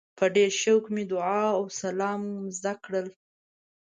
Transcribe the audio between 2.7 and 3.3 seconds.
کړل.